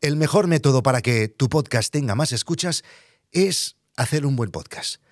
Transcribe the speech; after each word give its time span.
El 0.00 0.14
mejor 0.14 0.46
método 0.46 0.84
para 0.84 1.02
que 1.02 1.26
tu 1.26 1.48
podcast 1.48 1.92
tenga 1.92 2.14
más 2.14 2.30
escuchas 2.30 2.84
es 3.32 3.76
hacer 3.96 4.26
un 4.26 4.36
buen 4.36 4.52
podcast 4.52 5.02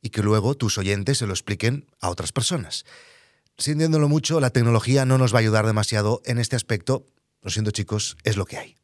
y 0.00 0.10
que 0.10 0.22
luego 0.22 0.54
tus 0.54 0.78
oyentes 0.78 1.18
se 1.18 1.26
lo 1.26 1.32
expliquen 1.32 1.86
a 1.98 2.10
otras 2.10 2.30
personas. 2.30 2.84
Sintiéndolo 3.58 4.08
mucho, 4.08 4.38
la 4.38 4.50
tecnología 4.50 5.04
no 5.04 5.18
nos 5.18 5.34
va 5.34 5.38
a 5.38 5.40
ayudar 5.40 5.66
demasiado 5.66 6.22
en 6.26 6.38
este 6.38 6.54
aspecto. 6.54 7.06
Lo 7.42 7.50
siento 7.50 7.72
chicos, 7.72 8.16
es 8.22 8.36
lo 8.36 8.44
que 8.44 8.58
hay. 8.58 8.76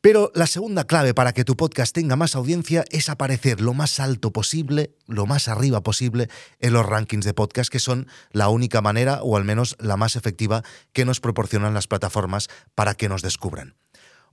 Pero 0.00 0.32
la 0.34 0.46
segunda 0.46 0.84
clave 0.84 1.12
para 1.12 1.34
que 1.34 1.44
tu 1.44 1.54
podcast 1.54 1.94
tenga 1.94 2.16
más 2.16 2.34
audiencia 2.34 2.86
es 2.90 3.10
aparecer 3.10 3.60
lo 3.60 3.74
más 3.74 4.00
alto 4.00 4.32
posible, 4.32 4.94
lo 5.06 5.26
más 5.26 5.48
arriba 5.48 5.82
posible 5.82 6.30
en 6.60 6.72
los 6.72 6.86
rankings 6.86 7.26
de 7.26 7.34
podcast, 7.34 7.70
que 7.70 7.78
son 7.78 8.06
la 8.30 8.48
única 8.48 8.80
manera, 8.80 9.22
o 9.22 9.36
al 9.36 9.44
menos 9.44 9.76
la 9.80 9.98
más 9.98 10.16
efectiva, 10.16 10.62
que 10.94 11.04
nos 11.04 11.20
proporcionan 11.20 11.74
las 11.74 11.88
plataformas 11.88 12.48
para 12.74 12.94
que 12.94 13.10
nos 13.10 13.20
descubran. 13.20 13.74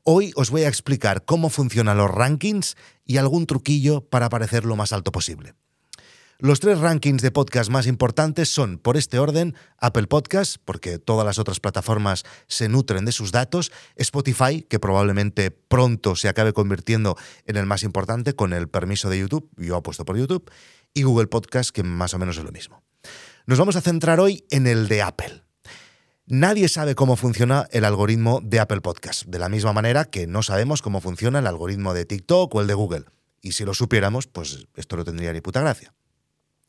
Hoy 0.08 0.34
os 0.36 0.52
voy 0.52 0.62
a 0.62 0.68
explicar 0.68 1.26
cómo 1.26 1.50
funcionan 1.50 1.98
los 1.98 2.12
rankings 2.12 2.78
y 3.06 3.18
algún 3.18 3.48
truquillo 3.48 4.02
para 4.02 4.28
aparecer 4.28 4.64
lo 4.64 4.76
más 4.76 4.94
alto 4.94 5.12
posible. 5.12 5.56
Los 6.38 6.60
tres 6.60 6.78
rankings 6.78 7.24
de 7.24 7.32
podcast 7.32 7.72
más 7.72 7.88
importantes 7.88 8.50
son, 8.50 8.78
por 8.78 8.98
este 8.98 9.18
orden, 9.18 9.56
Apple 9.80 10.06
Podcast, 10.06 10.58
porque 10.64 11.00
todas 11.00 11.26
las 11.26 11.40
otras 11.40 11.60
plataformas 11.60 12.24
se 12.46 12.70
nutren 12.70 13.06
de 13.06 13.14
sus 13.14 13.32
datos, 13.32 13.72
Spotify, 13.96 14.62
que 14.62 14.78
probablemente 14.78 15.50
pronto 15.50 16.16
se 16.16 16.30
acabe 16.30 16.54
convirtiendo 16.54 17.18
en 17.48 17.58
el 17.58 17.66
más 17.66 17.82
importante 17.82 18.34
con 18.34 18.54
el 18.54 18.68
permiso 18.68 19.10
de 19.10 19.18
YouTube, 19.18 19.50
yo 19.58 19.76
apuesto 19.76 20.06
por 20.06 20.20
YouTube, 20.20 20.52
y 20.94 21.02
Google 21.02 21.26
Podcast, 21.26 21.72
que 21.72 21.82
más 21.82 22.14
o 22.14 22.20
menos 22.20 22.38
es 22.38 22.44
lo 22.44 22.52
mismo. 22.52 22.84
Nos 23.48 23.58
vamos 23.58 23.76
a 23.76 23.82
centrar 23.82 24.20
hoy 24.20 24.46
en 24.52 24.68
el 24.68 24.88
de 24.88 25.02
Apple. 25.02 25.45
Nadie 26.28 26.70
sabe 26.70 26.96
cómo 26.96 27.18
funciona 27.18 27.68
el 27.70 27.86
algoritmo 27.86 28.40
de 28.42 28.60
Apple 28.60 28.82
Podcast, 28.82 29.26
de 29.28 29.38
la 29.38 29.48
misma 29.48 29.74
manera 29.74 30.06
que 30.06 30.26
no 30.26 30.42
sabemos 30.42 30.82
cómo 30.82 31.00
funciona 31.00 31.38
el 31.38 31.46
algoritmo 31.46 31.94
de 31.94 32.06
TikTok 32.06 32.56
o 32.56 32.62
el 32.62 32.66
de 32.66 32.74
Google. 32.74 33.06
Y 33.44 33.52
si 33.52 33.64
lo 33.64 33.76
supiéramos, 33.76 34.26
pues 34.26 34.66
esto 34.76 34.98
no 34.98 35.04
tendría 35.06 35.34
ni 35.34 35.42
puta 35.42 35.62
gracia. 35.62 35.94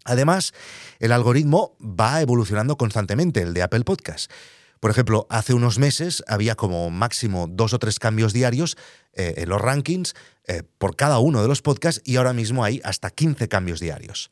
Además, 0.04 0.52
el 0.98 1.10
algoritmo 1.10 1.74
va 1.80 2.20
evolucionando 2.20 2.76
constantemente, 2.76 3.40
el 3.40 3.54
de 3.54 3.62
Apple 3.62 3.84
Podcast. 3.84 4.30
Por 4.78 4.90
ejemplo, 4.90 5.26
hace 5.30 5.54
unos 5.54 5.78
meses 5.78 6.22
había 6.28 6.54
como 6.54 6.90
máximo 6.90 7.46
dos 7.48 7.72
o 7.72 7.78
tres 7.78 7.98
cambios 7.98 8.34
diarios 8.34 8.76
eh, 9.14 9.36
en 9.38 9.48
los 9.48 9.58
rankings 9.58 10.12
eh, 10.46 10.64
por 10.76 10.96
cada 10.96 11.18
uno 11.18 11.40
de 11.40 11.48
los 11.48 11.62
podcasts 11.62 12.02
y 12.04 12.16
ahora 12.16 12.34
mismo 12.34 12.62
hay 12.62 12.82
hasta 12.84 13.08
15 13.08 13.48
cambios 13.48 13.80
diarios. 13.80 14.30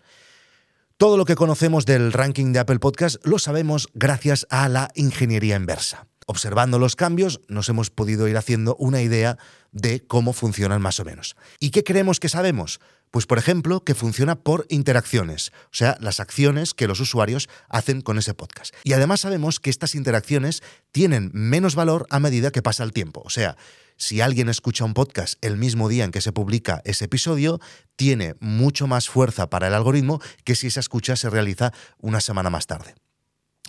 Todo 0.97 1.17
lo 1.17 1.25
que 1.25 1.35
conocemos 1.35 1.87
del 1.87 2.13
ranking 2.13 2.53
de 2.53 2.61
Apple 2.61 2.79
Podcast 2.79 3.17
lo 3.27 3.41
sabemos 3.41 3.89
gracias 3.95 4.47
a 4.49 4.69
la 4.69 4.91
ingeniería 4.95 5.57
inversa. 5.57 6.07
Observando 6.27 6.79
los 6.79 6.97
cambios 6.97 7.41
nos 7.49 7.69
hemos 7.69 7.91
podido 7.91 8.29
ir 8.29 8.37
haciendo 8.37 8.77
una 8.77 9.03
idea 9.03 9.39
de 9.73 10.01
cómo 10.01 10.33
funcionan 10.33 10.81
más 10.81 11.01
o 11.01 11.05
menos. 11.05 11.37
¿Y 11.61 11.71
qué 11.71 11.85
creemos 11.85 12.21
que 12.21 12.29
sabemos? 12.29 12.81
Pues 13.11 13.27
por 13.27 13.39
ejemplo, 13.39 13.85
que 13.85 13.95
funciona 13.95 14.35
por 14.35 14.67
interacciones, 14.71 15.53
o 15.67 15.77
sea, 15.77 15.97
las 16.01 16.19
acciones 16.19 16.75
que 16.75 16.89
los 16.89 16.99
usuarios 16.99 17.49
hacen 17.69 18.01
con 18.01 18.19
ese 18.19 18.35
podcast. 18.35 18.75
Y 18.83 18.93
además 18.93 19.21
sabemos 19.21 19.61
que 19.61 19.71
estas 19.71 19.95
interacciones 19.95 20.63
tienen 20.91 21.31
menos 21.33 21.77
valor 21.77 22.07
a 22.11 22.19
medida 22.19 22.51
que 22.51 22.63
pasa 22.63 22.83
el 22.83 22.93
tiempo. 22.93 23.23
O 23.25 23.31
sea, 23.31 23.57
si 23.97 24.21
alguien 24.21 24.49
escucha 24.49 24.85
un 24.85 24.95
podcast 24.95 25.35
el 25.45 25.57
mismo 25.57 25.89
día 25.89 26.05
en 26.05 26.11
que 26.11 26.21
se 26.21 26.33
publica 26.33 26.83
ese 26.85 27.05
episodio, 27.05 27.61
tiene 27.95 28.35
mucho 28.41 28.89
más 28.89 29.09
fuerza 29.09 29.49
para 29.49 29.69
el 29.69 29.75
algoritmo 29.75 30.21
que 30.43 30.57
si 30.57 30.67
esa 30.67 30.81
escucha 30.81 31.15
se 31.15 31.31
realiza 31.31 31.73
una 31.99 32.21
semana 32.21 32.51
más 32.51 32.67
tarde. 32.67 32.95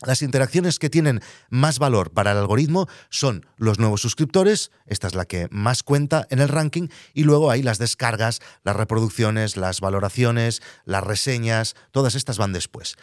Las 0.04 0.22
interacciones 0.22 0.78
que 0.78 0.90
tienen 0.90 1.22
más 1.50 1.80
valor 1.80 2.12
para 2.12 2.34
el 2.34 2.38
algoritmo 2.38 2.88
son 3.10 3.46
los 3.56 3.80
nuevos 3.80 4.02
suscriptores, 4.02 4.72
esta 4.86 5.08
es 5.08 5.16
la 5.16 5.24
que 5.24 5.48
más 5.52 5.84
cuenta 5.84 6.28
en 6.30 6.40
el 6.40 6.50
ranking, 6.50 6.90
y 7.14 7.24
luego 7.24 7.50
hay 7.50 7.64
las 7.64 7.78
descargas, 7.78 8.42
las 8.64 8.76
reproducciones, 8.76 9.56
las 9.56 9.80
valoraciones, 9.80 10.62
las 10.84 11.04
reseñas, 11.04 11.76
todas 11.92 12.16
estas 12.16 12.38
van 12.38 12.52
después. 12.52 12.98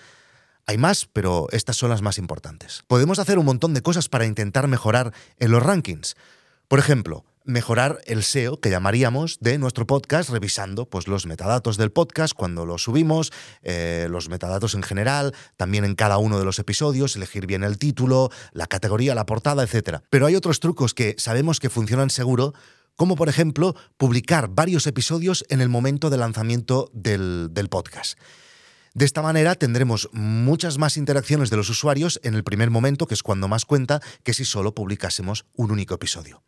Hay 0.66 0.76
más, 0.76 1.06
pero 1.06 1.48
estas 1.50 1.76
son 1.76 1.88
las 1.88 2.02
más 2.02 2.18
importantes. 2.18 2.84
Podemos 2.86 3.18
hacer 3.18 3.38
un 3.38 3.46
montón 3.46 3.72
de 3.72 3.82
cosas 3.82 4.08
para 4.08 4.26
intentar 4.26 4.68
mejorar 4.68 5.14
en 5.38 5.50
los 5.50 5.62
rankings. 5.62 6.14
Por 6.68 6.78
ejemplo, 6.78 7.24
mejorar 7.44 8.00
el 8.06 8.22
SEO 8.22 8.60
que 8.60 8.70
llamaríamos 8.70 9.38
de 9.40 9.58
nuestro 9.58 9.86
podcast, 9.86 10.30
revisando 10.30 10.88
pues, 10.88 11.08
los 11.08 11.26
metadatos 11.26 11.76
del 11.76 11.92
podcast 11.92 12.34
cuando 12.34 12.66
lo 12.66 12.78
subimos, 12.78 13.32
eh, 13.62 14.06
los 14.10 14.28
metadatos 14.28 14.74
en 14.74 14.82
general, 14.82 15.34
también 15.56 15.84
en 15.84 15.94
cada 15.94 16.18
uno 16.18 16.38
de 16.38 16.44
los 16.44 16.58
episodios, 16.58 17.16
elegir 17.16 17.46
bien 17.46 17.64
el 17.64 17.78
título, 17.78 18.30
la 18.52 18.66
categoría, 18.66 19.14
la 19.14 19.26
portada, 19.26 19.62
etc. 19.62 19.98
Pero 20.10 20.26
hay 20.26 20.36
otros 20.36 20.60
trucos 20.60 20.94
que 20.94 21.14
sabemos 21.18 21.60
que 21.60 21.70
funcionan 21.70 22.10
seguro, 22.10 22.54
como 22.96 23.16
por 23.16 23.28
ejemplo 23.28 23.74
publicar 23.96 24.48
varios 24.48 24.86
episodios 24.86 25.44
en 25.48 25.60
el 25.60 25.68
momento 25.68 26.10
de 26.10 26.18
lanzamiento 26.18 26.90
del, 26.92 27.48
del 27.52 27.68
podcast. 27.68 28.18
De 28.94 29.06
esta 29.06 29.22
manera 29.22 29.54
tendremos 29.54 30.10
muchas 30.12 30.76
más 30.76 30.98
interacciones 30.98 31.48
de 31.48 31.56
los 31.56 31.70
usuarios 31.70 32.20
en 32.22 32.34
el 32.34 32.44
primer 32.44 32.70
momento, 32.70 33.06
que 33.06 33.14
es 33.14 33.22
cuando 33.22 33.48
más 33.48 33.64
cuenta, 33.64 34.00
que 34.22 34.34
si 34.34 34.44
solo 34.44 34.74
publicásemos 34.74 35.46
un 35.54 35.70
único 35.70 35.94
episodio. 35.94 36.42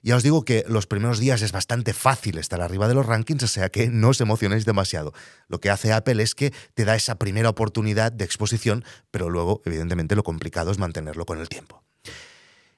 Ya 0.00 0.16
os 0.16 0.22
digo 0.22 0.44
que 0.44 0.64
los 0.68 0.86
primeros 0.86 1.18
días 1.18 1.42
es 1.42 1.52
bastante 1.52 1.92
fácil 1.92 2.38
estar 2.38 2.60
arriba 2.60 2.86
de 2.86 2.94
los 2.94 3.06
rankings, 3.06 3.42
o 3.42 3.48
sea 3.48 3.68
que 3.68 3.88
no 3.88 4.10
os 4.10 4.20
emocionéis 4.20 4.64
demasiado. 4.64 5.12
Lo 5.48 5.60
que 5.60 5.70
hace 5.70 5.92
Apple 5.92 6.22
es 6.22 6.34
que 6.34 6.52
te 6.74 6.84
da 6.84 6.94
esa 6.94 7.16
primera 7.16 7.48
oportunidad 7.48 8.12
de 8.12 8.24
exposición, 8.24 8.84
pero 9.10 9.28
luego, 9.28 9.60
evidentemente, 9.64 10.14
lo 10.14 10.22
complicado 10.22 10.70
es 10.70 10.78
mantenerlo 10.78 11.26
con 11.26 11.40
el 11.40 11.48
tiempo. 11.48 11.82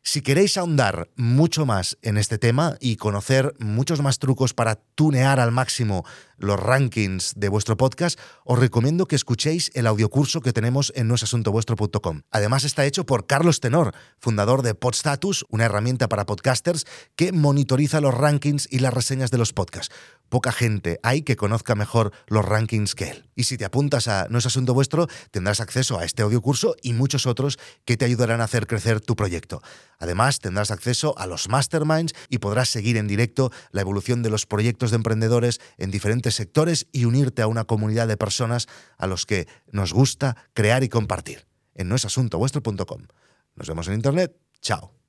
Si 0.02 0.22
queréis 0.22 0.56
ahondar 0.56 1.10
mucho 1.14 1.66
más 1.66 1.98
en 2.00 2.16
este 2.16 2.38
tema 2.38 2.78
y 2.80 2.96
conocer 2.96 3.54
muchos 3.58 4.00
más 4.00 4.18
trucos 4.18 4.54
para 4.54 4.76
tunear 4.76 5.40
al 5.40 5.52
máximo 5.52 6.06
los 6.40 6.58
rankings 6.58 7.34
de 7.36 7.48
vuestro 7.48 7.76
podcast, 7.76 8.18
os 8.44 8.58
recomiendo 8.58 9.06
que 9.06 9.16
escuchéis 9.16 9.70
el 9.74 9.86
audiocurso 9.86 10.40
que 10.40 10.52
tenemos 10.52 10.92
en 10.96 11.06
noesasuntovuestro.com. 11.08 12.22
Además 12.30 12.64
está 12.64 12.84
hecho 12.86 13.06
por 13.06 13.26
Carlos 13.26 13.60
Tenor, 13.60 13.94
fundador 14.18 14.62
de 14.62 14.74
Podstatus, 14.74 15.44
una 15.48 15.66
herramienta 15.66 16.08
para 16.08 16.26
podcasters 16.26 16.86
que 17.14 17.32
monitoriza 17.32 18.00
los 18.00 18.14
rankings 18.14 18.66
y 18.70 18.80
las 18.80 18.92
reseñas 18.92 19.30
de 19.30 19.38
los 19.38 19.52
podcasts. 19.52 19.94
Poca 20.30 20.52
gente 20.52 21.00
hay 21.02 21.22
que 21.22 21.34
conozca 21.34 21.74
mejor 21.74 22.12
los 22.28 22.44
rankings 22.44 22.94
que 22.94 23.10
él. 23.10 23.28
Y 23.34 23.44
si 23.44 23.58
te 23.58 23.64
apuntas 23.64 24.06
a 24.06 24.28
No 24.30 24.38
es 24.38 24.46
Asunto 24.46 24.74
Vuestro, 24.74 25.08
tendrás 25.32 25.60
acceso 25.60 25.98
a 25.98 26.04
este 26.04 26.22
audiocurso 26.22 26.76
y 26.82 26.92
muchos 26.92 27.26
otros 27.26 27.58
que 27.84 27.96
te 27.96 28.04
ayudarán 28.04 28.40
a 28.40 28.44
hacer 28.44 28.68
crecer 28.68 29.00
tu 29.00 29.16
proyecto. 29.16 29.60
Además, 29.98 30.38
tendrás 30.38 30.70
acceso 30.70 31.18
a 31.18 31.26
los 31.26 31.48
masterminds 31.48 32.14
y 32.28 32.38
podrás 32.38 32.68
seguir 32.68 32.96
en 32.96 33.08
directo 33.08 33.50
la 33.72 33.80
evolución 33.80 34.22
de 34.22 34.30
los 34.30 34.46
proyectos 34.46 34.90
de 34.90 34.96
emprendedores 34.96 35.60
en 35.78 35.90
sectores 36.34 36.86
y 36.92 37.04
unirte 37.04 37.42
a 37.42 37.46
una 37.46 37.64
comunidad 37.64 38.08
de 38.08 38.16
personas 38.16 38.68
a 38.98 39.06
los 39.06 39.26
que 39.26 39.48
nos 39.70 39.92
gusta 39.92 40.36
crear 40.52 40.82
y 40.84 40.88
compartir. 40.88 41.46
En 41.74 41.88
noesasuntovuestro.com. 41.88 43.02
Nos 43.54 43.68
vemos 43.68 43.88
en 43.88 43.94
Internet. 43.94 44.36
Chao. 44.60 44.99